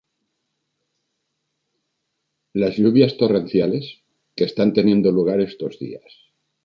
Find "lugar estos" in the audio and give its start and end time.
5.11-5.77